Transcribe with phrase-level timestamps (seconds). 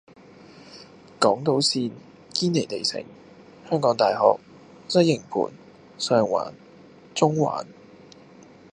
[1.19, 1.91] 港島綫：
[2.33, 3.05] 堅尼地城，
[3.69, 4.39] 香港大學，
[4.87, 5.53] 西營盤，
[5.99, 6.53] 上環，
[7.13, 7.67] 中環